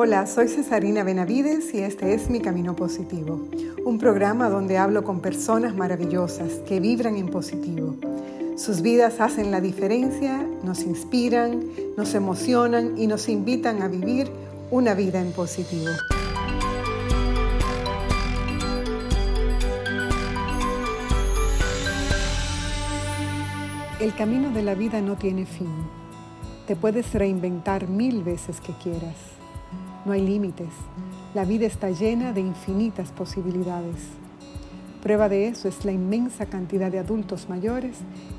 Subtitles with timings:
[0.00, 3.48] Hola, soy Cesarina Benavides y este es Mi Camino Positivo,
[3.84, 7.96] un programa donde hablo con personas maravillosas que vibran en positivo.
[8.56, 11.64] Sus vidas hacen la diferencia, nos inspiran,
[11.96, 14.30] nos emocionan y nos invitan a vivir
[14.70, 15.90] una vida en positivo.
[23.98, 25.74] El camino de la vida no tiene fin.
[26.68, 29.37] Te puedes reinventar mil veces que quieras.
[30.04, 30.68] No hay límites.
[31.34, 33.96] La vida está llena de infinitas posibilidades.
[35.02, 37.98] Prueba de eso es la inmensa cantidad de adultos mayores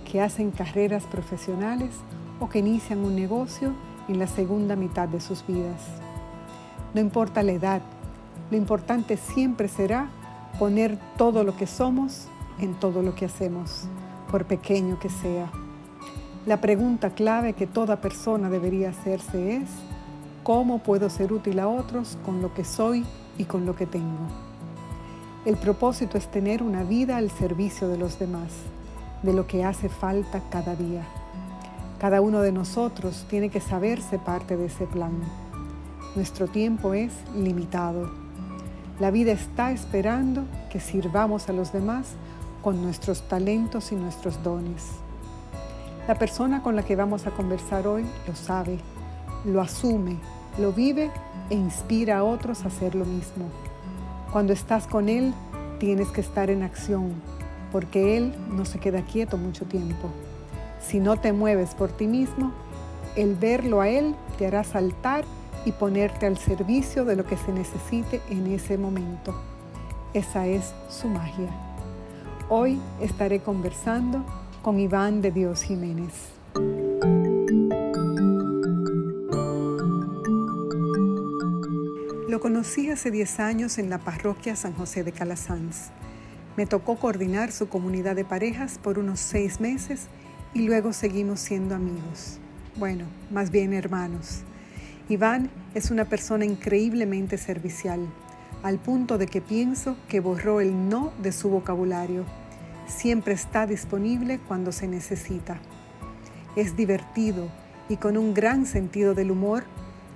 [0.09, 1.91] que hacen carreras profesionales
[2.39, 3.73] o que inician un negocio
[4.07, 5.81] en la segunda mitad de sus vidas.
[6.93, 7.81] No importa la edad,
[8.51, 10.09] lo importante siempre será
[10.57, 12.27] poner todo lo que somos
[12.59, 13.85] en todo lo que hacemos
[14.31, 15.51] por pequeño que sea.
[16.45, 19.69] La pregunta clave que toda persona debería hacerse es,
[20.43, 23.05] ¿cómo puedo ser útil a otros con lo que soy
[23.37, 24.27] y con lo que tengo?
[25.45, 28.51] El propósito es tener una vida al servicio de los demás,
[29.23, 31.03] de lo que hace falta cada día.
[31.99, 35.13] Cada uno de nosotros tiene que saberse parte de ese plan.
[36.15, 38.09] Nuestro tiempo es limitado.
[38.99, 42.07] La vida está esperando que sirvamos a los demás
[42.61, 44.87] con nuestros talentos y nuestros dones.
[46.07, 48.77] La persona con la que vamos a conversar hoy lo sabe,
[49.45, 50.17] lo asume,
[50.57, 51.11] lo vive
[51.49, 53.45] e inspira a otros a hacer lo mismo.
[54.31, 55.33] Cuando estás con Él,
[55.79, 57.13] tienes que estar en acción,
[57.71, 60.09] porque Él no se queda quieto mucho tiempo.
[60.81, 62.51] Si no te mueves por ti mismo,
[63.15, 65.25] el verlo a Él te hará saltar
[65.65, 69.35] y ponerte al servicio de lo que se necesite en ese momento.
[70.13, 71.49] Esa es su magia.
[72.49, 74.23] Hoy estaré conversando
[74.61, 76.38] con Iván de Dios Jiménez.
[82.29, 85.89] Lo conocí hace 10 años en la parroquia San José de Calasanz.
[86.57, 90.09] Me tocó coordinar su comunidad de parejas por unos seis meses
[90.53, 92.37] y luego seguimos siendo amigos.
[92.75, 94.43] Bueno, más bien hermanos.
[95.09, 98.01] Iván es una persona increíblemente servicial,
[98.61, 102.25] al punto de que pienso que borró el no de su vocabulario
[102.85, 105.59] siempre está disponible cuando se necesita.
[106.55, 107.49] Es divertido
[107.89, 109.63] y con un gran sentido del humor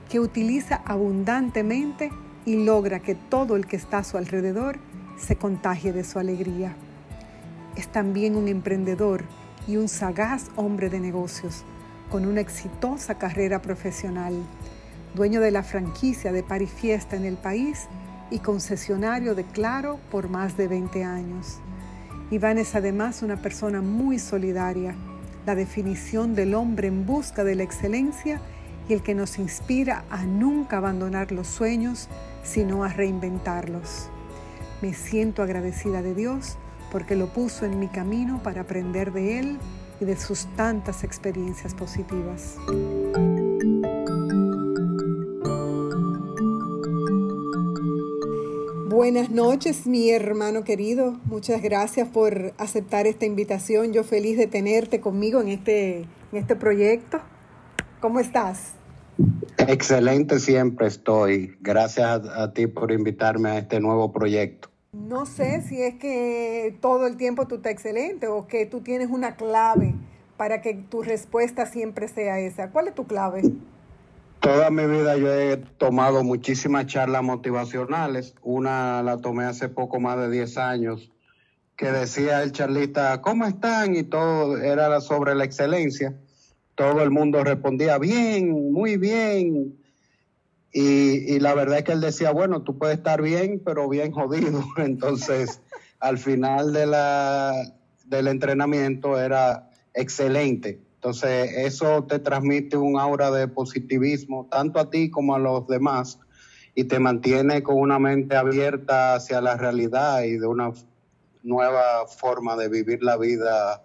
[0.10, 2.12] que utiliza abundantemente
[2.46, 4.78] y logra que todo el que está a su alrededor
[5.18, 6.76] se contagie de su alegría.
[7.76, 9.24] Es también un emprendedor
[9.68, 11.64] y un sagaz hombre de negocios,
[12.12, 14.34] con una exitosa carrera profesional,
[15.16, 17.88] dueño de la franquicia de Parifiesta en el país
[18.30, 21.60] y concesionario de Claro por más de 20 años.
[22.32, 24.96] Iván es además una persona muy solidaria,
[25.46, 28.42] la definición del hombre en busca de la excelencia
[28.88, 32.10] y el que nos inspira a nunca abandonar los sueños,
[32.44, 34.10] sino a reinventarlos.
[34.82, 36.58] Me siento agradecida de Dios
[36.92, 39.58] porque lo puso en mi camino para aprender de Él
[40.00, 42.58] y de sus tantas experiencias positivas.
[48.90, 51.20] Buenas noches, mi hermano querido.
[51.26, 53.92] Muchas gracias por aceptar esta invitación.
[53.92, 56.08] Yo feliz de tenerte conmigo en este, en
[56.38, 57.20] este proyecto.
[58.04, 58.74] ¿Cómo estás?
[59.60, 61.56] Excelente siempre estoy.
[61.62, 64.68] Gracias a, ti por invitarme a este nuevo proyecto.
[64.92, 69.08] No sé si es que todo el tiempo tú estás excelente o que tú tienes
[69.10, 69.96] una clave
[70.36, 72.72] para que tu respuesta siempre sea esa.
[72.72, 73.42] ¿Cuál es tu clave?
[74.42, 78.36] Toda mi vida yo he tomado muchísimas charlas motivacionales.
[78.42, 81.10] Una la tomé hace poco más de 10 años,
[81.78, 83.96] que decía el charlista, ¿cómo están?
[83.96, 86.14] Y todo era sobre la excelencia.
[86.76, 89.78] Todo el mundo respondía, bien, muy bien.
[90.72, 94.12] Y, y la verdad es que él decía, bueno, tú puedes estar bien, pero bien
[94.12, 94.64] jodido.
[94.78, 95.62] Entonces,
[96.00, 97.54] al final de la,
[98.06, 105.12] del entrenamiento era excelente entonces, eso te transmite un aura de positivismo, tanto a ti
[105.12, 106.18] como a los demás,
[106.76, 110.72] y te mantiene con una mente abierta hacia la realidad y de una
[111.44, 113.84] nueva forma de vivir la vida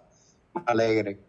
[0.65, 1.19] alegre.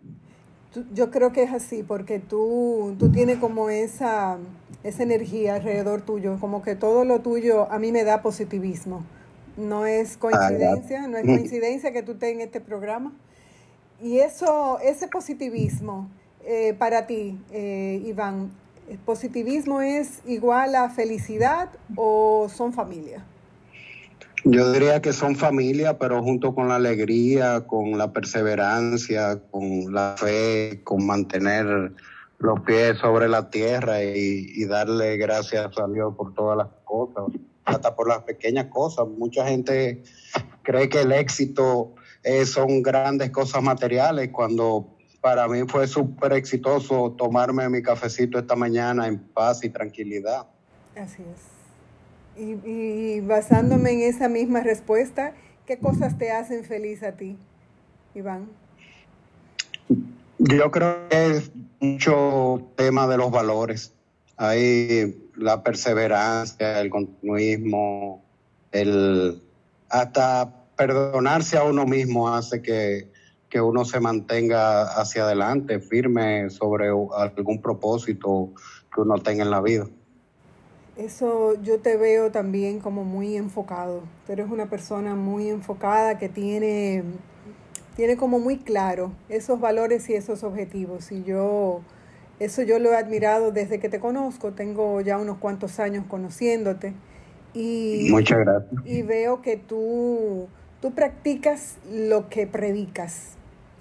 [0.94, 4.38] Yo creo que es así, porque tú, tú tienes como esa,
[4.84, 9.04] esa energía alrededor tuyo, como que todo lo tuyo a mí me da positivismo.
[9.56, 13.12] No es coincidencia, no es coincidencia que tú estés en este programa.
[14.00, 16.08] Y eso, ese positivismo
[16.44, 18.50] eh, para ti, eh, Iván,
[19.04, 23.24] ¿positivismo es igual a felicidad o son familia?
[24.44, 30.14] Yo diría que son familia, pero junto con la alegría, con la perseverancia, con la
[30.16, 31.92] fe, con mantener
[32.38, 37.24] los pies sobre la tierra y, darle gracias a Dios por todas las cosas,
[37.64, 39.06] hasta por las pequeñas cosas.
[39.08, 40.02] Mucha gente
[40.62, 47.12] cree que el éxito eh, son grandes cosas materiales, cuando para mí fue súper exitoso
[47.12, 50.46] tomarme mi cafecito esta mañana en paz y tranquilidad.
[50.96, 51.59] Así es.
[52.40, 55.34] Y, y basándome en esa misma respuesta,
[55.66, 57.36] ¿qué cosas te hacen feliz a ti,
[58.14, 58.48] Iván?
[60.38, 63.92] Yo creo que es mucho tema de los valores.
[64.38, 68.24] Hay la perseverancia, el continuismo,
[68.72, 69.42] el
[69.90, 73.10] hasta perdonarse a uno mismo hace que,
[73.50, 78.54] que uno se mantenga hacia adelante, firme sobre algún propósito
[78.94, 79.86] que uno tenga en la vida.
[81.00, 84.02] Eso yo te veo también como muy enfocado.
[84.26, 87.04] Tú eres una persona muy enfocada que tiene
[87.96, 91.12] tiene como muy claro esos valores y esos objetivos.
[91.12, 91.82] Y yo,
[92.38, 96.94] eso yo lo he admirado desde que te conozco, tengo ya unos cuantos años conociéndote.
[97.52, 98.80] Y, Muchas gracias.
[98.86, 100.48] Y veo que tú,
[100.80, 103.32] tú practicas lo que predicas.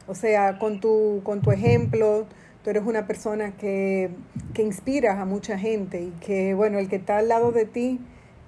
[0.08, 2.26] O sea, con tu, con tu ejemplo,
[2.64, 4.10] tú eres una persona que,
[4.54, 8.00] que inspiras a mucha gente y que, bueno, el que está al lado de ti,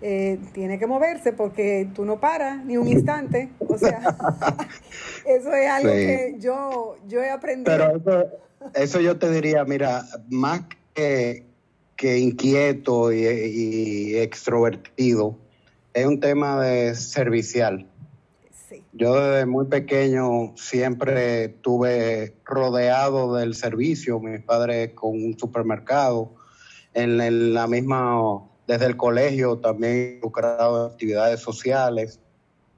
[0.03, 3.49] eh, tiene que moverse porque tú no paras ni un instante.
[3.59, 3.99] O sea,
[5.25, 8.01] eso es algo que yo, yo he aprendido.
[8.03, 8.27] Pero
[8.73, 10.61] eso, yo te diría, mira, más
[10.95, 11.45] que,
[11.95, 15.37] que inquieto y, extrovertido,
[15.93, 17.87] es un tema de servicial.
[18.93, 26.35] Yo desde muy pequeño siempre estuve rodeado del servicio, mis padres con un supermercado,
[26.93, 32.19] en la misma desde el colegio también involucrado en actividades sociales.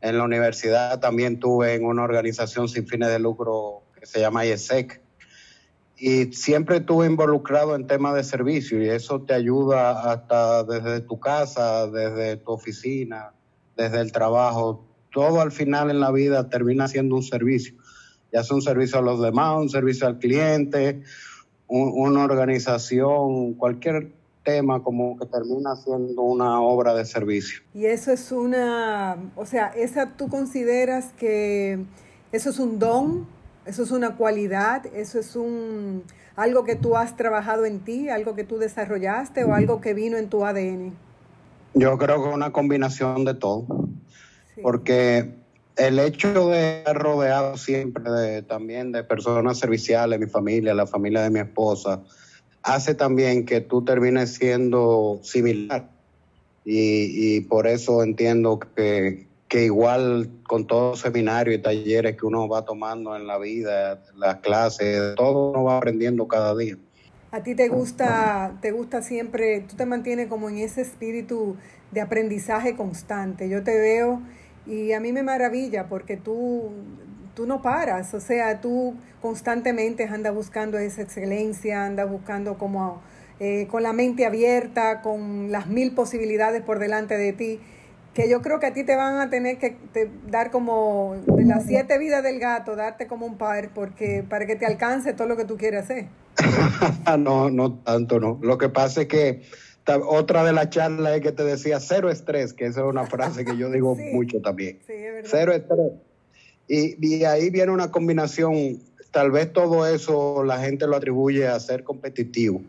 [0.01, 4.45] En la universidad también tuve en una organización sin fines de lucro que se llama
[4.45, 5.01] IESEC.
[5.97, 11.19] Y siempre estuve involucrado en temas de servicio y eso te ayuda hasta desde tu
[11.19, 13.31] casa, desde tu oficina,
[13.77, 14.83] desde el trabajo.
[15.13, 17.75] Todo al final en la vida termina siendo un servicio.
[18.31, 21.03] Ya sea un servicio a los demás, un servicio al cliente,
[21.67, 24.11] una organización, cualquier
[24.43, 27.61] tema como que termina siendo una obra de servicio.
[27.73, 31.85] Y eso es una, o sea, esa tú consideras que
[32.31, 33.27] eso es un don,
[33.65, 36.03] eso es una cualidad, eso es un
[36.35, 40.17] algo que tú has trabajado en ti, algo que tú desarrollaste o algo que vino
[40.17, 40.93] en tu ADN.
[41.75, 43.65] Yo creo que es una combinación de todo,
[44.61, 45.33] porque
[45.75, 51.21] el hecho de estar rodeado siempre de, también de personas serviciales, mi familia, la familia
[51.21, 52.03] de mi esposa,
[52.61, 55.89] hace también que tú termines siendo similar.
[56.65, 62.63] Y, por eso entiendo que, igual con todos los seminarios y talleres que uno va
[62.63, 66.77] tomando en la vida, las clases, todo uno va aprendiendo cada día.
[67.31, 71.57] A ti te gusta, te gusta siempre, tú te mantienes como en ese espíritu
[71.91, 73.49] de aprendizaje constante.
[73.49, 74.21] Yo te veo
[74.65, 76.71] y a mí me maravilla porque tú
[77.33, 83.01] tú no paras, o sea, tú constantemente andas buscando esa excelencia, andas buscando como
[83.39, 87.59] eh, con la mente abierta, con las mil posibilidades por delante de ti,
[88.13, 89.75] que yo creo que a ti te van a tener que
[90.27, 94.55] dar como de las siete vidas del gato, darte como un par, porque para que
[94.55, 96.05] te alcance todo lo que tú quieres hacer.
[97.19, 98.39] no, no tanto, no.
[98.41, 99.41] Lo que pasa es que
[99.85, 103.43] otra de las charlas es que te decía cero estrés, que esa es una frase
[103.43, 104.79] que yo digo mucho también.
[104.87, 105.29] Sí, es verdad.
[105.31, 105.91] Cero estrés.
[106.67, 108.79] Y, ahí viene una combinación,
[109.11, 112.61] tal vez todo eso la gente lo atribuye a ser competitivo.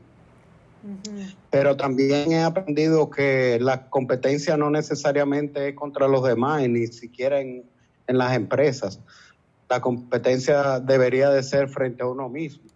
[1.50, 7.40] Pero también he aprendido que la competencia no necesariamente es contra los demás, ni siquiera
[7.40, 7.64] en,
[8.06, 9.00] las empresas.
[9.71, 12.74] La competencia debería de ser frente a uno mismo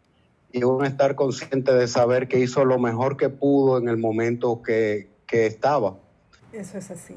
[0.53, 4.63] y uno estar consciente de saber que hizo lo mejor que pudo en el momento
[4.63, 5.99] que, que estaba.
[6.53, 7.15] Eso es así.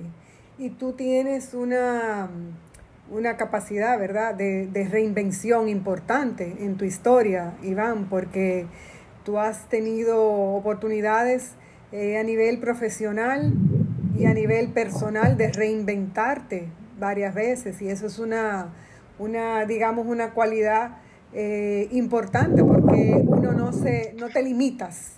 [0.57, 2.29] Y tú tienes una,
[3.09, 8.67] una capacidad, ¿verdad?, de, reinvención importante en tu historia, Iván, porque
[9.23, 11.53] tú has tenido oportunidades
[11.91, 13.53] eh, a nivel profesional
[14.17, 16.69] y a nivel personal de reinventarte
[16.99, 18.69] varias veces y eso es una,
[19.19, 20.97] una digamos, una cualidad
[21.33, 25.13] eh, importante uno no, se, no te limitas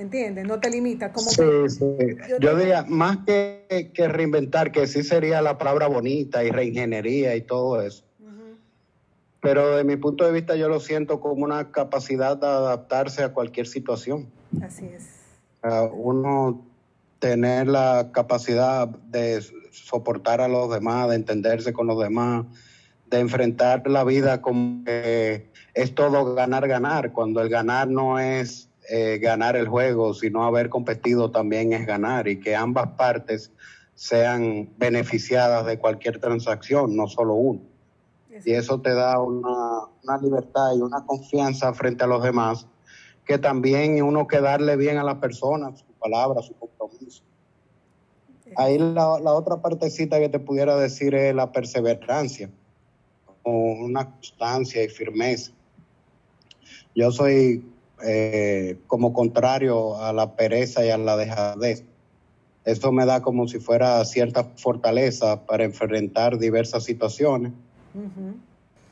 [0.00, 0.46] ¿entiendes?
[0.46, 1.12] No te limita.
[1.12, 1.84] Como sí, sí.
[2.40, 7.42] Yo, diría, más que, que, reinventar, que sí sería la palabra bonita y reingeniería y
[7.42, 8.04] todo eso.
[9.42, 13.32] Pero de mi punto de vista yo lo siento como una capacidad de adaptarse a
[13.32, 14.28] cualquier situación.
[14.62, 15.08] Así es.
[15.92, 16.66] uno
[17.20, 22.44] tener la capacidad de soportar a los demás, de entenderse con los demás,
[23.10, 28.68] de enfrentar la vida como que es todo ganar, ganar, cuando el ganar no es
[28.88, 33.52] eh, ganar el juego, sino haber competido también es ganar y que ambas partes
[33.94, 37.60] sean beneficiadas de cualquier transacción, no solo uno.
[38.44, 42.66] Y eso te da una, una libertad y una confianza frente a los demás,
[43.26, 47.22] que también uno que darle bien a la persona, su palabra, su compromiso.
[48.56, 52.50] Ahí la, la otra partecita que te pudiera decir es la perseverancia,
[53.44, 55.52] una constancia y firmeza.
[56.94, 57.64] Yo soy
[58.02, 61.84] eh, como contrario a la pereza y a la dejadez.
[62.64, 67.52] Eso me da como si fuera cierta fortaleza para enfrentar diversas situaciones.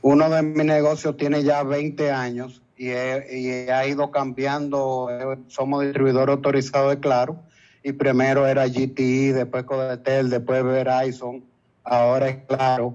[0.02, 5.08] Uno de mis negocios tiene ya 20 años y, ha ido cambiando.
[5.48, 7.40] Somos distribuidor autorizado de Claro
[7.82, 11.44] y primero era GTI, después Codetel, después Verizon,
[11.84, 12.94] ahora es Claro.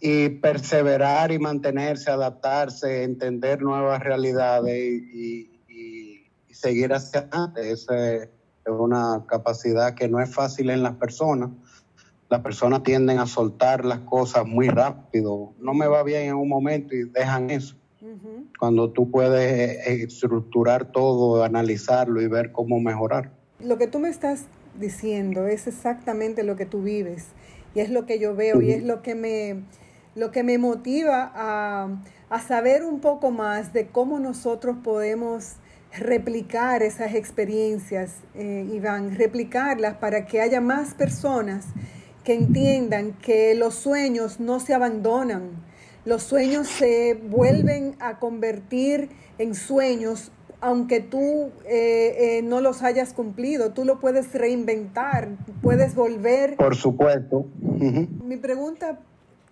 [0.00, 5.50] Y perseverar y mantenerse, adaptarse, entender nuevas realidades y,
[6.50, 7.70] seguir hacia adelante.
[7.70, 8.28] Esa es
[8.66, 11.50] una capacidad que no es fácil en las personas.
[12.28, 15.54] Las personas tienden a soltar las cosas muy rápido.
[15.60, 17.76] No me va bien en un momento y dejan eso.
[18.58, 23.30] Cuando tú puedes estructurar todo, analizarlo y ver cómo mejorar.
[23.60, 24.46] Lo que tú me estás
[24.78, 27.28] diciendo es exactamente lo que tú vives
[27.74, 29.62] y es lo que yo veo y es lo que me,
[30.18, 31.88] lo que me motiva a,
[32.28, 35.54] a saber un poco más de cómo nosotros podemos
[35.96, 41.66] replicar esas experiencias, eh, Iván, replicarlas para que haya más personas
[42.24, 45.50] que entiendan que los sueños no se abandonan,
[46.04, 53.12] los sueños se vuelven a convertir en sueños aunque tú eh, eh, no los hayas
[53.12, 55.28] cumplido, tú lo puedes reinventar,
[55.62, 56.56] puedes volver.
[56.56, 57.46] Por supuesto.
[57.60, 58.98] Mi pregunta,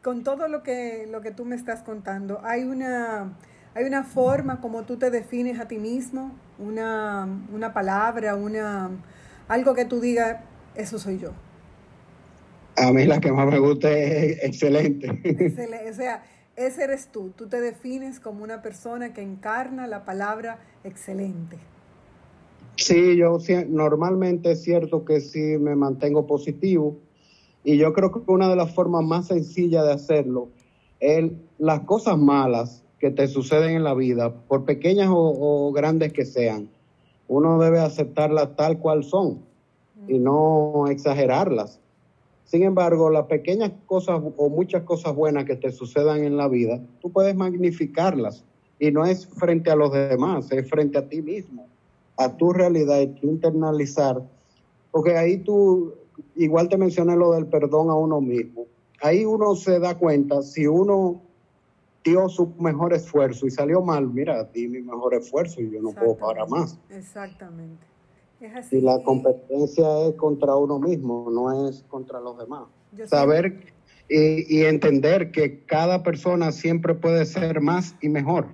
[0.07, 3.37] con todo lo que, lo que tú me estás contando, ¿hay una
[3.75, 6.31] ¿Hay una forma como tú te defines a ti mismo?
[6.61, 7.29] Una,
[7.75, 8.89] palabra, una,
[9.49, 10.39] algo que tú digas,
[10.77, 11.33] eso soy yo.
[12.77, 15.11] A mí la que más me gusta es excelente.
[15.91, 16.23] o sea,
[16.55, 17.33] ese eres tú.
[17.37, 21.59] Tú te defines como una persona que encarna la palabra excelente.
[22.77, 26.97] Sí, yo normalmente es cierto que sí me mantengo positivo
[27.67, 30.51] y yo creo que una de las formas más sencillas de hacerlo
[31.01, 36.25] es las cosas malas que te suceden en la vida, por pequeñas o, grandes que
[36.25, 36.71] sean,
[37.27, 39.41] uno debe aceptarlas tal cual son
[40.07, 41.81] y no exagerarlas.
[42.45, 46.81] Sin embargo, las pequeñas cosas o muchas cosas buenas que te sucedan en la vida,
[47.01, 48.45] tú puedes magnificarlas
[48.79, 51.67] y no es frente a los demás, es frente a ti mismo,
[52.17, 54.23] a tu realidad y tu internalizar,
[54.93, 55.95] porque ahí tú,
[56.35, 58.67] igual te mencioné lo del perdón a uno mismo,
[59.03, 61.23] ahí uno se da cuenta si uno
[62.05, 65.91] dio su mejor esfuerzo y salió mal, mira, di mi mejor esfuerzo y yo no
[65.91, 66.79] puedo parar más.
[66.91, 67.85] Exactamente.
[68.71, 72.65] Y la competencia es contra uno mismo, no es contra los demás.
[73.07, 73.75] Saber
[74.09, 78.49] y, entender que cada persona siempre puede ser más y mejor.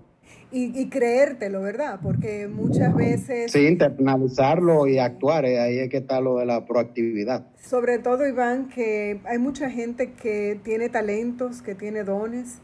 [0.55, 2.01] Y, creértelo, ¿verdad?
[2.03, 3.53] Porque muchas veces...
[3.53, 7.47] Sí, internalizarlo y actuar, eh, ahí es que está lo de la proactividad.
[7.59, 12.59] Sobre todo, Iván, que hay mucha gente que tiene talentos, que tiene dones,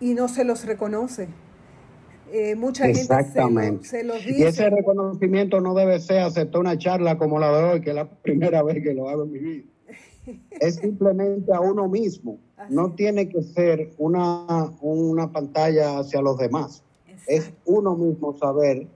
[0.00, 1.26] y no se los reconoce.
[2.32, 3.02] Eh, mucha gente
[3.82, 4.38] se, los dice.
[4.38, 7.96] Y ese reconocimiento no debe ser aceptar una charla como la de hoy, que es
[7.96, 9.64] la primera vez que lo hago en mi vida.
[10.60, 12.38] es simplemente a uno mismo.
[12.70, 16.83] No tiene que ser una, una pantalla hacia los demás.
[17.26, 18.86] Es uno mismo saber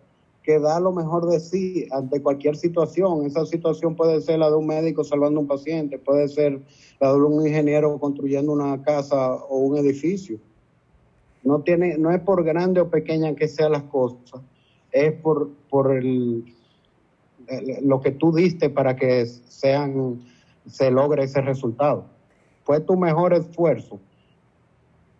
[0.42, 3.26] que da lo mejor de sí ante cualquier situación.
[3.26, 6.60] Esa situación puede ser la de un médico salvando a un paciente, puede ser
[7.00, 10.38] la de un ingeniero construyendo una casa o un edificio.
[11.44, 14.40] No, tiene, no es por grande o pequeña que sean las cosas,
[14.90, 16.44] es por, por el,
[17.82, 20.20] lo que tú diste para que sean,
[20.66, 22.06] se logre ese resultado.
[22.64, 24.00] Fue tu mejor esfuerzo.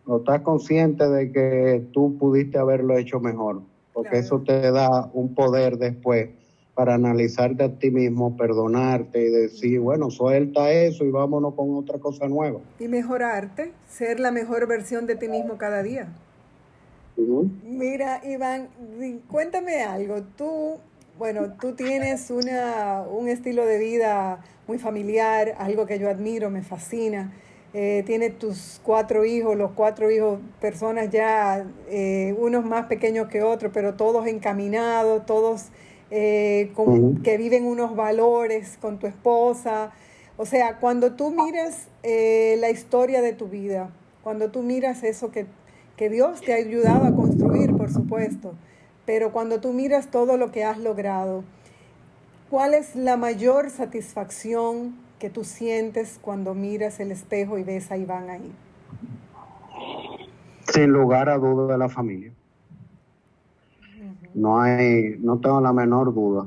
[0.08, 3.60] No estás consciente de que tú pudiste haberlo hecho mejor,
[3.92, 6.30] porque eso te da un poder después
[6.72, 11.98] para analizarte a ti mismo, perdonarte y decir, bueno, suelta eso y vámonos con otra
[11.98, 12.60] cosa nueva.
[12.80, 16.08] Y mejorarte, ser la mejor versión de ti mismo cada día.
[17.64, 18.68] Mira, Iván,
[19.30, 20.22] cuéntame algo.
[20.38, 20.78] Tú,
[21.18, 26.62] bueno, tú tienes una, un estilo de vida muy familiar, algo que yo admiro, me
[26.62, 27.30] fascina.
[27.74, 33.42] Eh, tienes tus cuatro hijos, los cuatro hijos, personas ya, eh, unos más pequeños que
[33.42, 35.66] otros, pero todos encaminados, todos
[36.10, 36.72] eh,
[37.22, 39.92] que viven unos valores con tu esposa.
[40.38, 43.90] O sea, cuando tú miras eh, la historia de tu vida,
[44.22, 45.46] cuando tú miras eso que,
[45.96, 48.54] que, Dios te ha ayudado a construir, por supuesto,
[49.04, 51.44] pero cuando tú miras todo lo que has logrado,
[52.48, 57.96] ¿cuál es la mayor satisfacción que tú sientes cuando miras el espejo y ves a
[57.96, 58.52] Iván ahí?
[60.72, 62.32] Sin lugar a duda de la familia.
[64.34, 66.46] No hay, no tengo la menor duda.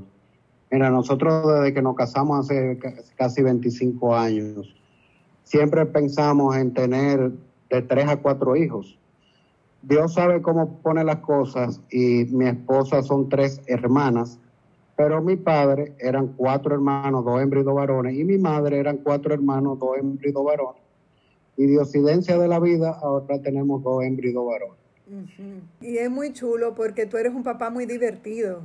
[0.70, 2.80] Mira, nosotros desde que nos casamos hace
[3.18, 4.74] casi 25 años,
[5.44, 7.32] siempre pensamos en tener
[7.70, 8.98] de tres a cuatro hijos.
[9.82, 14.40] Dios sabe cómo pone las cosas y mi esposa son tres hermanas,
[15.02, 19.34] pero mi padre eran cuatro hermanos, dos hembras dos varones, y mi madre eran cuatro
[19.34, 20.82] hermanos, dos hembras dos varones.
[21.58, 24.78] Y de occidencia de la vida, ahora tenemos dos hembras dos varones.
[25.82, 28.62] Y es muy chulo porque tú eres un papá muy divertido.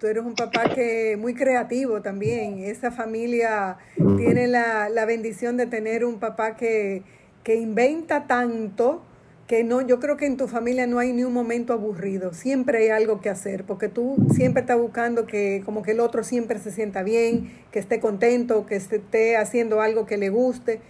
[0.00, 2.58] Tú eres un papá que muy creativo también.
[2.58, 3.76] Esa familia
[4.16, 7.04] tiene la, la bendición de tener un papá que,
[7.44, 9.00] que inventa tanto
[9.48, 12.78] que no, yo creo que en tu familia no hay ni un momento aburrido, siempre
[12.82, 16.58] hay algo que hacer, porque tú siempre estás buscando que como que el otro siempre
[16.58, 20.82] se sienta bien, que esté contento, que esté haciendo algo que le guste.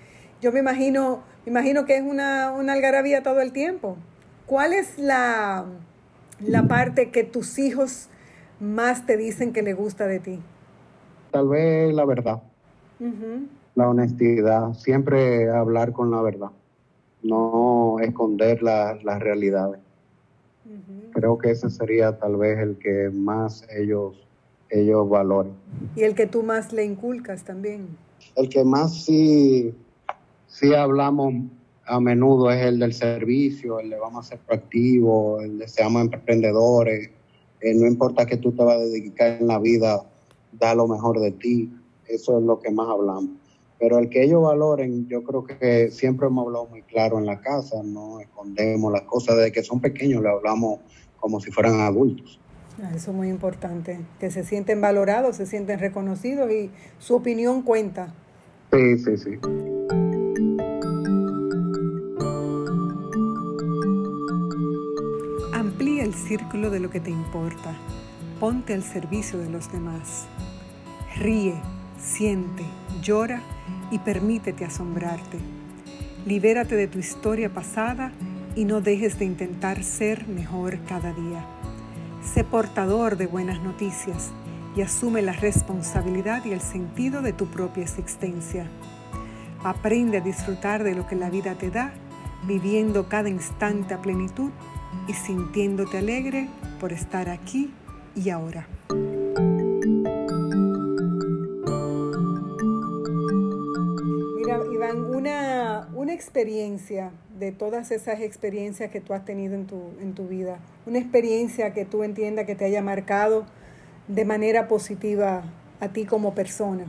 [0.43, 3.97] Yo me imagino, me imagino que es una, una algarabía todo el tiempo.
[4.45, 5.65] ¿Cuál es la,
[6.41, 8.09] la parte que tus hijos
[8.59, 10.41] más te dicen que le gusta de ti?
[11.31, 12.43] Tal vez la verdad,
[13.77, 16.51] la honestidad, siempre hablar con la verdad
[17.23, 19.81] no esconder las realidades.
[21.13, 24.15] Creo que ese sería tal vez el que más ellos,
[24.71, 25.53] ellos valoren.
[25.97, 27.89] Y el que tú más le inculcas también.
[28.37, 29.75] El que más sí,
[30.47, 31.35] sí hablamos
[31.87, 36.03] a menudo es el del servicio, el de vamos a ser proactivos, el de seamos
[36.03, 37.11] emprendedores,
[37.61, 40.03] eh, no importa que tú te vas a dedicar en la vida,
[40.53, 41.73] da lo mejor de ti,
[42.07, 43.31] eso es lo que más hablamos.
[43.79, 47.41] Pero el que ellos valoren, yo creo que siempre hemos hablado muy claro en la
[47.41, 50.81] casa, no escondemos las cosas, desde que son pequeños le hablamos
[51.21, 52.41] como si fueran adultos.
[52.83, 57.63] Ah, eso es muy importante, que se sienten valorados, se sienten reconocidos y su opinión
[57.63, 58.15] cuenta.
[58.73, 59.31] Sí, sí, sí.
[65.53, 67.77] Amplía el círculo de lo que te importa.
[68.41, 70.27] Ponte al servicio de los demás.
[71.17, 71.55] Ríe,
[71.97, 72.63] siente,
[73.03, 73.43] llora
[73.91, 75.39] y permítete asombrarte.
[76.27, 78.13] Libérate de tu historia pasada
[78.55, 81.45] y no dejes de intentar ser mejor cada día.
[82.23, 84.31] Sé portador de buenas noticias
[84.77, 88.67] y asume la responsabilidad y el sentido de tu propia existencia.
[89.65, 91.93] Aprende a disfrutar de lo que la vida te da,
[92.47, 94.51] viviendo cada instante a plenitud
[95.09, 96.49] y sintiéndote alegre
[96.81, 97.73] por estar aquí
[98.15, 98.67] y ahora.
[106.39, 111.01] Experiencia de todas esas experiencias que tú has tenido en tu, en tu vida, una
[111.01, 113.45] experiencia que tú entiendas que te haya marcado
[114.07, 115.43] de manera positiva
[115.81, 116.85] a ti como persona.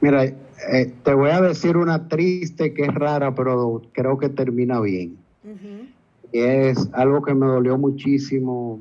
[0.00, 4.80] Mira, eh, te voy a decir una triste que es rara, pero creo que termina
[4.80, 5.16] bien.
[6.32, 8.80] Y es algo que me dolió muchísimo.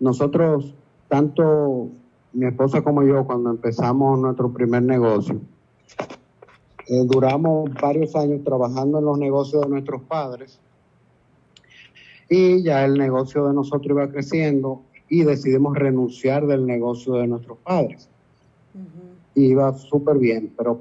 [0.00, 0.74] Nosotros,
[1.08, 1.90] tanto
[2.32, 5.42] mi esposa como yo, cuando empezamos nuestro primer negocio,
[6.90, 10.58] eh, duramos varios años trabajando en los negocios de nuestros padres
[12.28, 17.58] y ya el negocio de nosotros iba creciendo y decidimos renunciar del negocio de nuestros
[17.58, 18.08] padres.
[19.36, 20.80] Iba súper bien, pero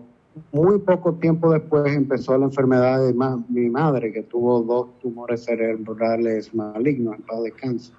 [0.51, 3.13] muy poco tiempo después empezó la enfermedad de
[3.47, 7.95] mi madre, que tuvo dos tumores cerebrales malignos en paz de cáncer.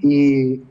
[0.00, 0.62] y,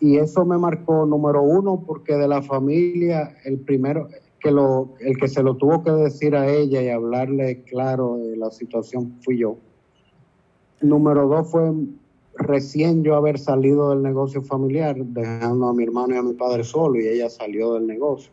[0.00, 4.10] y eso me marcó, número uno, porque de la familia, el primero,
[4.44, 8.36] que lo, el que se lo tuvo que decir a ella y hablarle claro de
[8.36, 9.56] la situación fui yo.
[10.82, 11.72] Número dos fue
[12.36, 16.62] recién yo haber salido del negocio familiar, dejando a mi hermano y a mi padre
[16.62, 18.30] solo y ella salió del negocio.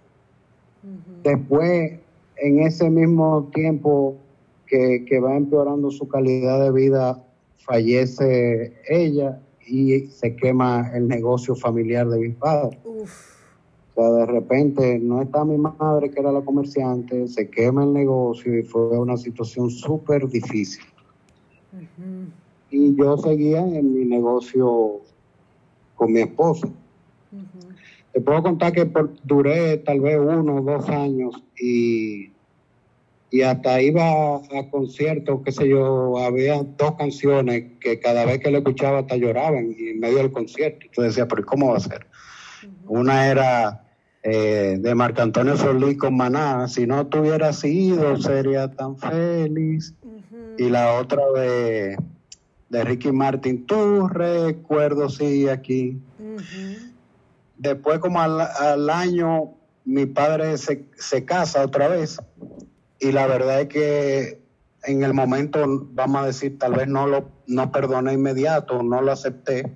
[1.24, 1.94] Después,
[2.36, 4.18] en ese mismo tiempo
[4.68, 7.24] que, que, va empeorando su calidad de vida,
[7.60, 12.78] fallece ella y se quema el negocio familiar de mi padre.
[14.02, 18.58] Sea, de repente no está mi madre, que era la comerciante, se quema el negocio
[18.58, 20.84] y fue una situación súper difícil.
[22.70, 25.02] Y yo seguía en mi negocio
[25.96, 26.68] con mi esposa.
[28.14, 28.90] Te puedo contar que
[29.24, 32.32] duré tal vez uno o dos años y,
[33.30, 38.52] y hasta iba a conciertos, qué sé yo, había dos canciones que cada vez que
[38.52, 40.86] le escuchaba hasta lloraban y en medio del concierto.
[40.88, 42.06] Entonces decía, pero ¿cómo va a ser?
[42.88, 43.81] Una era
[44.24, 49.94] eh, de Marco Antonio Solís con Maná, si no tuviera sido, sería tan feliz.
[50.58, 51.98] Y la otra de,
[52.70, 56.00] de Ricky Martin, tu recuerdo sí aquí.
[57.58, 59.54] Después como al, año
[59.86, 62.20] mi padre se, se casa otra vez
[63.00, 64.42] y la verdad es que
[64.84, 69.12] en el momento, vamos a decir, tal vez no lo no perdoné inmediato, no lo
[69.12, 69.72] acepté.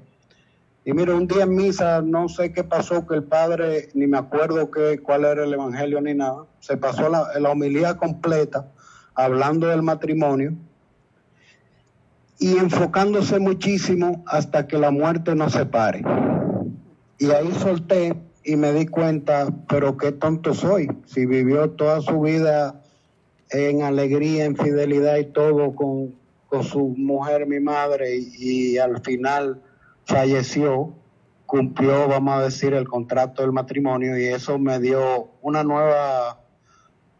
[0.85, 4.19] Y mire, un día en misa, no sé qué pasó, que el padre, ni me
[4.19, 8.67] acuerdo que, cuál era el evangelio ni nada, se pasó la, la homilía completa
[9.15, 10.53] hablando del matrimonio
[12.37, 16.03] y enfocándose muchísimo hasta que la muerte nos separe.
[17.17, 22.21] Y ahí solté y me di cuenta, pero qué tonto soy, si vivió toda su
[22.21, 22.81] vida
[23.49, 26.13] en alegría, en fidelidad y todo con,
[26.61, 29.61] su mujer, mi madre, y, al final
[30.05, 30.93] falleció,
[31.45, 36.39] cumplió, vamos a decir, el contrato del matrimonio y eso me dio una nueva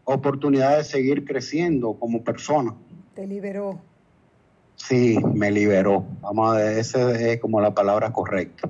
[0.04, 2.74] oportunidad de seguir creciendo como persona.
[3.14, 3.80] Te liberó.
[4.76, 6.06] Sí, me liberó.
[6.22, 8.70] Vamos a ver, esa es como la palabra correcta.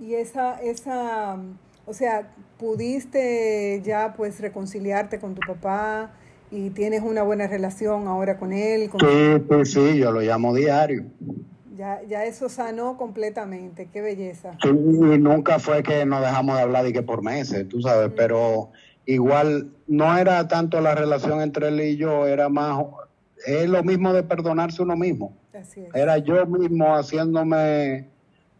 [0.00, 1.38] Y esa, esa,
[1.86, 6.10] o sea, pudiste ya pues reconciliarte con tu papá,
[6.52, 8.90] y tienes una buena relación ahora con él.
[8.90, 9.06] Con sí,
[9.48, 11.04] sí, sí, yo lo llamo diario.
[11.76, 14.52] Ya, ya eso sanó completamente, qué belleza.
[14.62, 14.68] Y
[15.18, 18.70] nunca fue que nos dejamos de hablar y que por meses, tú sabes, pero
[19.06, 22.84] igual no era tanto la relación entre él y yo, era más,
[23.46, 25.34] es lo mismo de perdonarse uno mismo.
[25.54, 25.94] Así es.
[25.94, 28.08] Era yo mismo haciéndome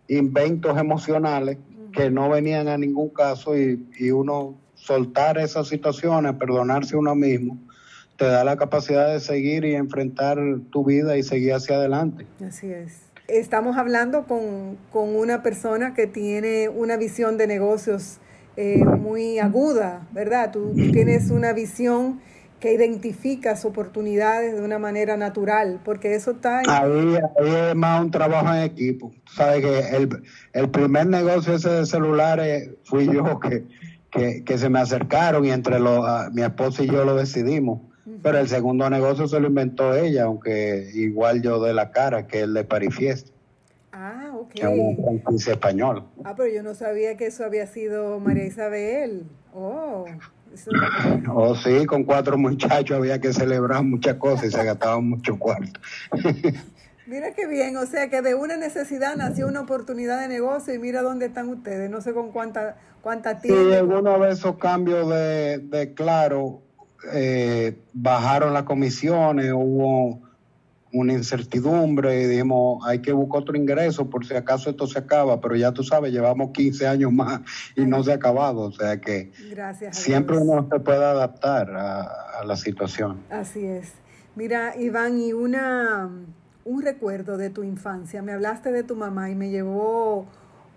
[0.08, 1.58] inventos emocionales
[1.92, 7.58] que no venían a ningún caso y, y uno soltar esas situaciones, perdonarse uno mismo
[8.16, 10.38] te da la capacidad de seguir y enfrentar
[10.70, 12.26] tu vida y seguir hacia adelante.
[12.46, 13.00] Así es.
[13.28, 18.18] Estamos hablando con, una persona que tiene una visión de negocios
[18.56, 20.50] eh, muy aguda, ¿verdad?
[20.52, 22.20] Tú tienes una visión
[22.60, 26.62] que identificas oportunidades de una manera natural, porque eso está...
[26.68, 29.12] Ahí, es más un trabajo en equipo.
[29.34, 30.22] Sabes que el,
[30.52, 33.64] el primer negocio ese de celulares fui yo que,
[34.12, 37.80] que, que se me acercaron y entre los, mi esposa y yo lo decidimos.
[38.22, 42.38] Pero el segundo negocio se lo inventó ella, aunque igual yo de la cara, que
[42.38, 43.30] es el de Parifiesta.
[43.92, 44.50] Ah, ok.
[44.50, 46.04] Que es una franquicia español.
[46.24, 49.24] Ah, pero yo no sabía que eso había sido María Isabel.
[49.54, 50.04] Oh.
[51.30, 55.80] Oh, sí, con cuatro muchachos había que celebrar muchas cosas y se gastaban mucho cuarto.
[57.06, 60.78] Mira qué bien, o sea que de una necesidad nació una oportunidad de negocio y
[60.78, 63.60] mira dónde están ustedes, no sé con cuánta, cuánta tiempo.
[63.64, 66.62] Sí, alguna vez esos cambios de, de claro
[67.12, 70.20] eh, bajaron las comisiones, hubo
[70.92, 75.40] una incertidumbre y dijimos, hay que buscar otro ingreso por si acaso esto se acaba,
[75.40, 77.40] pero ya tú sabes, llevamos 15 años más
[77.76, 79.32] y no se ha acabado, o sea que
[79.90, 83.20] siempre uno se puede adaptar a, la situación.
[83.30, 83.92] Así es.
[84.34, 86.10] Mira, Iván, y una,
[86.64, 90.26] un recuerdo de tu infancia, me hablaste de tu mamá y me llevó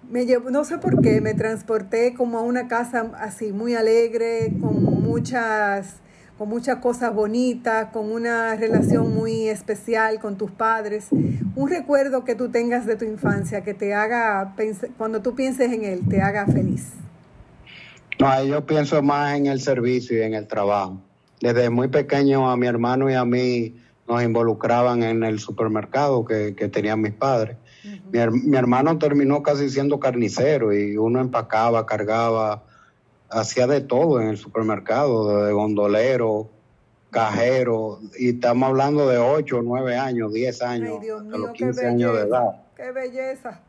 [0.09, 4.53] me llevó, no sé por qué, me transporté como a una casa así muy alegre,
[4.61, 6.01] con muchas
[6.37, 11.07] con muchas cosas bonitas, con una relación muy especial con tus padres.
[11.11, 14.53] Un recuerdo que tú tengas de tu infancia que te haga,
[14.97, 16.91] cuando tú pienses en él, te haga feliz.
[18.19, 21.01] No, yo pienso más en el servicio y en el trabajo.
[21.39, 23.75] Desde muy pequeño a mi hermano y a mí
[24.07, 27.57] nos involucraban en el supermercado que, tenían mis padres.
[28.11, 32.63] mi, mi hermano terminó casi siendo carnicero y uno empacaba, cargaba
[33.29, 36.49] hacía de todo en el supermercado, de gondolero,
[37.09, 42.21] cajero, y estamos hablando de 8, 9 años, 10 años, de los 15 años de
[42.23, 42.63] edad.
[42.75, 43.59] ¡Qué belleza!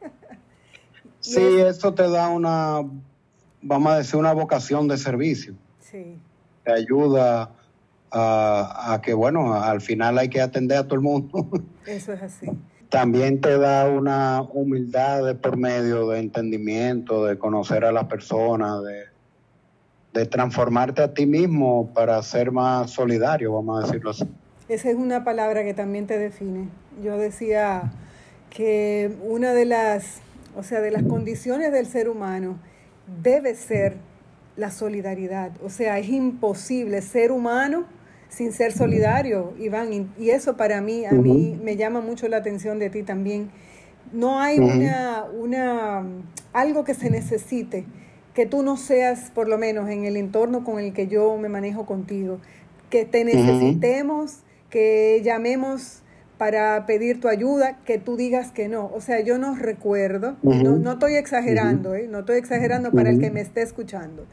[1.20, 2.82] sí, eso te da una,
[3.62, 5.54] vamos a decir, una vocación de servicio.
[5.80, 6.18] Sí.
[6.64, 7.50] Te ayuda
[8.10, 11.48] a, a que, bueno, al final hay que atender a todo el mundo.
[11.86, 12.50] Eso es así
[12.90, 18.80] también te da una humildad de por medio de entendimiento, de conocer a la persona,
[18.80, 19.04] de,
[20.12, 24.24] de transformarte a ti mismo para ser más solidario, vamos a decirlo así.
[24.68, 26.68] Esa es una palabra que también te define.
[27.02, 27.92] Yo decía
[28.50, 30.20] que una de las,
[30.56, 32.56] o sea, de las condiciones del ser humano
[33.22, 33.96] debe ser
[34.56, 35.52] la solidaridad.
[35.64, 37.84] O sea, es imposible ser humano
[38.30, 40.08] sin ser solidario, Iván.
[40.18, 43.50] Y eso para mí, a mí me llama mucho la atención de ti también.
[44.12, 46.04] No hay una, una,
[46.52, 47.84] algo que se necesite
[48.34, 51.48] que tú no seas, por lo menos en el entorno con el que yo me
[51.48, 52.38] manejo contigo,
[52.88, 54.38] que te necesitemos,
[54.70, 56.02] que llamemos
[56.38, 58.90] para pedir tu ayuda, que tú digas que no.
[58.94, 62.06] O sea, yo no recuerdo, no, no, estoy exagerando, ¿eh?
[62.08, 64.26] no estoy exagerando para el que me esté escuchando.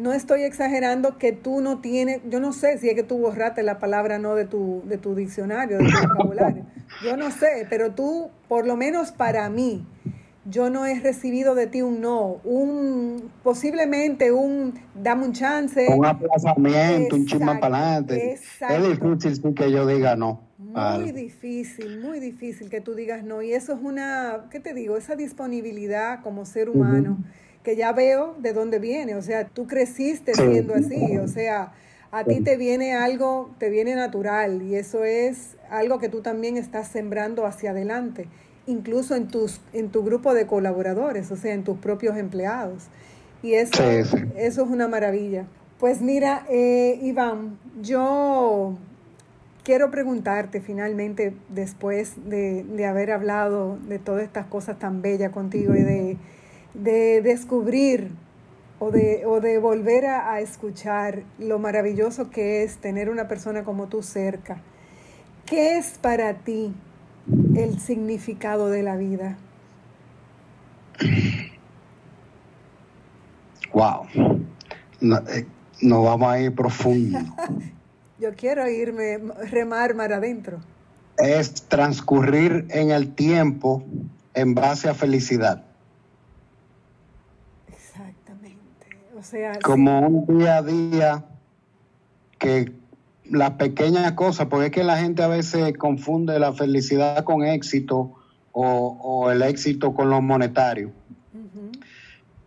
[0.00, 3.62] No estoy exagerando que tú no tienes, yo no sé si es que tú borraste
[3.62, 6.64] la palabra no de tu, de tu diccionario, de tu vocabulario,
[7.04, 9.84] Yo no sé, pero tú, por lo menos para mí,
[10.46, 15.86] yo no he recibido de ti un no, un posiblemente un dame un chance.
[15.94, 18.32] Un aplazamiento, un chisme para adelante.
[18.32, 20.40] Es difícil que yo diga no.
[20.58, 23.42] Muy difícil, muy difícil que tú digas no.
[23.42, 24.96] Y eso es una, ¿qué te digo?
[24.96, 27.18] Esa disponibilidad como ser humano,
[27.62, 29.14] que ya veo de dónde viene.
[29.14, 31.18] O sea, tú creciste siendo así.
[31.18, 31.72] O sea,
[32.10, 34.62] a ti te viene algo, te viene natural.
[34.62, 38.26] Y eso es algo que tú también estás sembrando hacia adelante
[38.66, 42.84] incluso en, tus, en tu grupo de colaboradores, o sea, en tus propios empleados.
[43.42, 45.46] Y eso, eso es una maravilla.
[45.78, 48.76] Pues mira, eh, Iván, yo
[49.64, 55.82] quiero preguntarte finalmente, después de, haber hablado de todas estas cosas tan bellas contigo y
[55.82, 56.16] de,
[56.74, 58.10] descubrir
[58.78, 63.64] o de, o de volver a, a, escuchar lo maravilloso que es tener una persona
[63.64, 64.62] como tú cerca.
[65.46, 66.72] ¿Qué es para ti
[67.56, 69.36] el significado de la vida?
[73.72, 74.06] Wow.
[75.00, 75.46] No, eh,
[75.82, 77.18] vamos a ir profundo.
[78.18, 79.18] Yo quiero irme,
[79.50, 80.60] remar mar adentro.
[81.16, 83.82] Es transcurrir en el tiempo
[84.34, 85.64] en base a felicidad.
[87.68, 88.88] Exactamente.
[89.20, 91.24] O sea, como un día a día
[92.38, 92.72] que
[93.24, 98.14] las pequeñas cosas, porque es que la gente a veces confunde la felicidad con éxito
[98.52, 100.90] o, el éxito con lo monetario.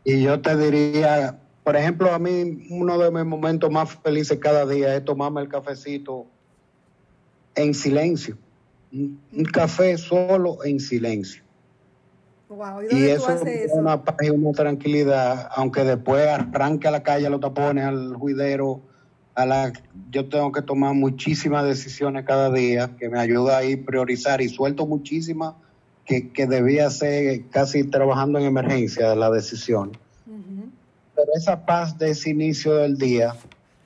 [0.03, 4.65] Y yo te diría, por ejemplo, a mí uno de mis momentos más felices cada
[4.65, 6.25] día es tomarme el cafecito
[7.53, 8.35] en silencio.
[8.91, 11.42] Un, café solo en silencio.
[12.91, 17.29] ¿Y, eso es una paz y una tranquilidad, aunque después arranque a la calle a
[17.29, 18.81] los tapones, al juidero
[19.35, 19.73] a la,
[20.11, 24.49] yo tengo que tomar muchísimas decisiones cada día que me ayuda a ir priorizar y
[24.49, 25.55] suelto muchísimas
[26.05, 29.97] que, debía ser casi trabajando en emergencia de la decisión.
[31.15, 33.35] Pero esa paz de ese inicio del día,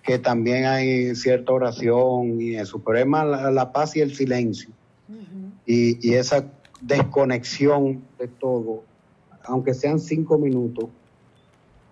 [0.03, 4.69] que también hay cierta oración y eso, pero es más la, paz y el silencio.
[5.65, 6.45] y, y esa
[6.81, 8.83] desconexión de todo,
[9.43, 10.89] aunque sean cinco minutos,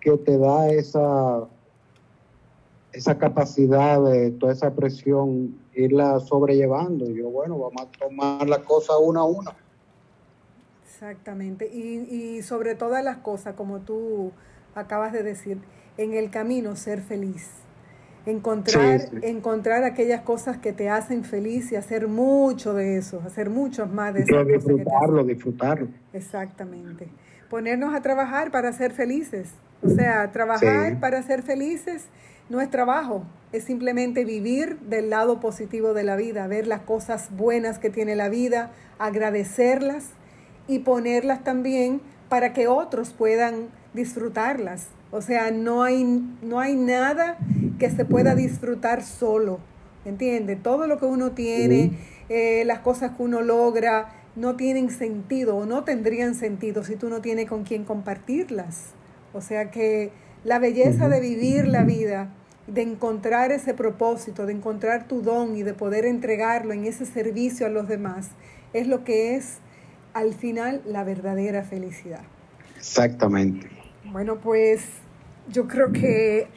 [0.00, 1.48] que te da esa
[2.96, 7.04] esa capacidad de toda esa presión, irla sobrellevando.
[7.10, 9.54] yo, bueno, vamos a tomar la cosa una a una.
[10.82, 11.66] Exactamente.
[11.66, 14.32] Y, sobre todas las cosas, como tú
[14.74, 15.58] acabas de decir,
[15.98, 17.50] en el camino ser feliz.
[18.26, 23.90] Encontrar, encontrar aquellas cosas que te hacen feliz y hacer mucho de eso, hacer muchos
[23.92, 24.44] más de eso.
[24.44, 25.88] Disfrutarlo, disfrutarlo.
[26.12, 27.08] Exactamente.
[27.48, 29.52] Ponernos a trabajar para ser felices.
[29.82, 32.06] O sea, trabajar para ser felices
[32.48, 37.28] no es trabajo, es simplemente vivir del lado positivo de la vida, ver las cosas
[37.36, 40.10] buenas que tiene la vida, agradecerlas
[40.68, 44.88] y ponerlas también para que otros puedan disfrutarlas.
[45.16, 46.04] O sea, no hay,
[46.42, 47.38] no hay nada
[47.78, 49.60] que se pueda disfrutar solo,
[50.04, 50.56] ¿entiende?
[50.56, 51.92] Todo lo que uno tiene,
[52.28, 57.08] eh, las cosas que uno logra, no tienen sentido o no tendrían sentido si tú
[57.08, 58.90] no tienes con quién compartirlas.
[59.32, 60.10] O sea que
[60.44, 62.28] la belleza de vivir la vida,
[62.66, 67.64] de encontrar ese propósito, de encontrar tu don y de poder entregarlo en ese servicio
[67.64, 68.32] a los demás,
[68.74, 69.60] es lo que es
[70.12, 72.24] al final la verdadera felicidad.
[72.76, 73.70] Exactamente.
[74.12, 74.84] Bueno, pues
[75.50, 76.48] yo creo que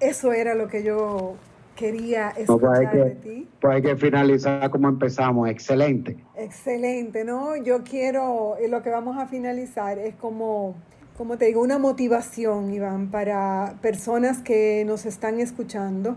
[0.00, 1.36] eso era lo que yo
[1.76, 3.48] quería pues escuchar de ti.
[3.60, 6.16] Pues hay que finalizar como empezamos, excelente.
[6.36, 7.56] Excelente, ¿no?
[7.56, 10.76] Yo quiero, lo que vamos a finalizar es como
[11.20, 16.16] como te digo, una motivación, Iván, para personas que nos están escuchando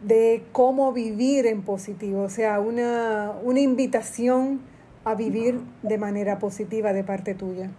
[0.00, 4.60] de cómo vivir en positivo, o sea, una, una invitación
[5.04, 7.72] a vivir de manera positiva de parte tuya.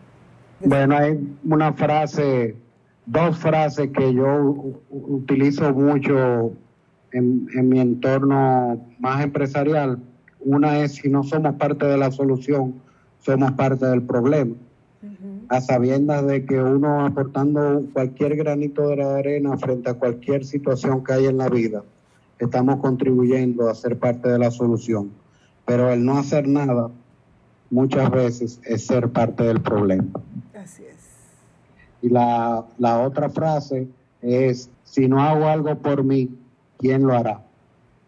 [0.59, 2.57] Bueno, hay una frase,
[3.05, 6.53] dos frases que yo utilizo mucho
[7.11, 9.99] en, en mi entorno más empresarial.
[10.39, 12.75] Una es, si no somos parte de la solución,
[13.19, 14.55] somos parte del problema
[15.49, 21.13] a sabiendas de que uno aportando cualquier granito de arena frente a cualquier situación que
[21.13, 21.83] hay en la vida,
[22.39, 25.11] estamos contribuyendo a ser parte de la solución.
[25.65, 26.89] Pero el no hacer nada
[27.69, 30.07] muchas veces es ser parte del problema.
[30.55, 31.02] Así es.
[32.03, 33.87] Y la, la otra frase
[34.21, 36.37] es, si no hago algo por mí,
[36.77, 37.41] ¿quién lo hará?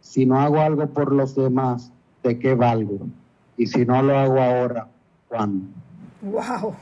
[0.01, 3.07] Si no hago algo por los demás, ¿de qué valgo?
[3.55, 4.89] Y si no lo hago ahora,
[5.29, 5.65] ¿cuándo?
[6.21, 6.75] Wow.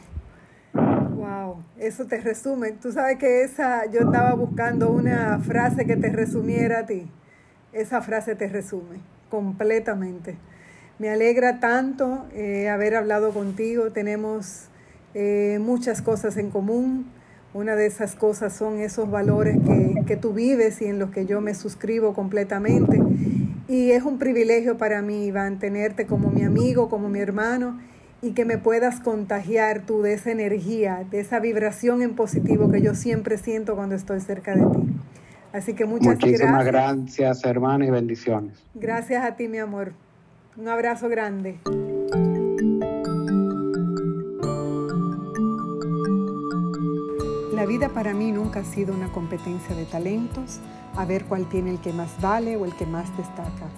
[0.74, 2.72] Wow, eso te resume.
[2.72, 7.08] Tú sabes que esa, yo estaba buscando una frase que te resumiera a ti.
[7.74, 8.98] Esa frase te resume
[9.30, 10.36] completamente.
[10.98, 13.92] Me alegra tanto eh, haber hablado contigo.
[13.92, 14.70] Tenemos
[15.14, 17.06] eh, muchas cosas en común.
[17.54, 21.26] Una de esas cosas son esos valores que, que tú vives y en los que
[21.26, 23.00] yo me suscribo completamente.
[23.68, 27.80] Y es un privilegio para mí, Iván, tenerte como mi amigo, como mi hermano
[28.24, 32.82] y que me puedas contagiar tú de esa energía, de esa vibración en positivo que
[32.82, 34.88] yo siempre siento cuando estoy cerca de ti.
[35.52, 38.64] Así que muchas Muchísimas gracias, hermano, y bendiciones.
[38.74, 39.92] Gracias a ti, mi amor.
[40.56, 41.60] Un abrazo grande.
[47.64, 50.60] La vida para mí nunca ha sido una competencia de talentos,
[50.98, 53.70] a ver cuál tiene el que más vale o el que más destaca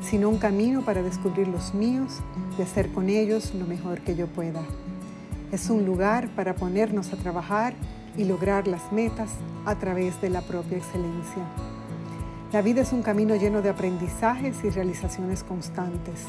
[0.00, 2.20] sino un camino para descubrir los míos
[2.56, 4.62] y hacer con ellos lo mejor que yo pueda.
[5.50, 7.74] Es un lugar para ponernos a trabajar
[8.16, 9.30] y lograr las metas
[9.64, 11.42] a través de la propia excelencia.
[12.52, 16.26] La vida es un camino lleno de aprendizajes y realizaciones constantes,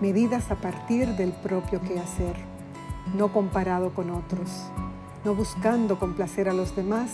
[0.00, 2.36] medidas a partir del propio quehacer,
[3.16, 4.70] no comparado con otros,
[5.26, 7.10] no buscando complacer a los demás,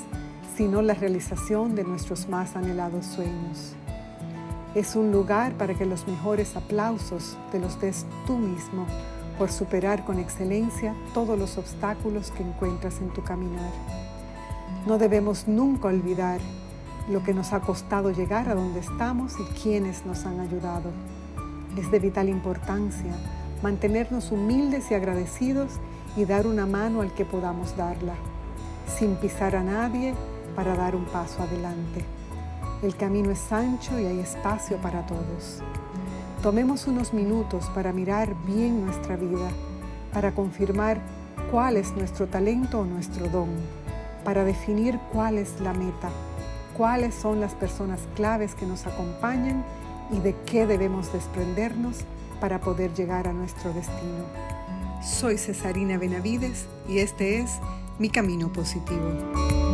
[0.55, 3.73] sino la realización de nuestros más anhelados sueños.
[4.75, 8.87] Es un lugar para que los mejores aplausos te los des tú mismo
[9.39, 13.73] por superar con excelencia todos los obstáculos que encuentras en tu caminar.
[14.87, 16.39] No debemos nunca olvidar
[17.09, 20.91] lo que nos ha costado llegar a donde estamos y quienes nos han ayudado.
[21.79, 23.15] Es de vital importancia
[23.63, 25.81] mantenernos humildes y agradecidos
[26.17, 28.15] y dar una mano al que podamos darla,
[28.87, 30.15] sin pisar a nadie
[30.55, 32.05] para dar un paso adelante.
[32.83, 35.63] El camino es ancho y hay espacio para todos.
[36.43, 39.49] Tomemos unos minutos para mirar bien nuestra vida,
[40.13, 41.01] para confirmar
[41.51, 43.49] cuál es nuestro talento o nuestro don,
[44.25, 46.11] para definir cuál es la meta,
[46.77, 49.65] cuáles son las personas claves que nos acompañan
[50.11, 51.99] y de qué debemos desprendernos
[52.41, 54.25] para poder llegar a nuestro destino.
[55.03, 57.51] Soy Cesarina Benavides y este es
[57.99, 59.72] Mi Camino Positivo.